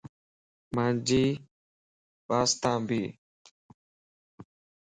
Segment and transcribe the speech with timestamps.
[0.75, 1.25] مانجي
[2.27, 3.01] پاستان ٻي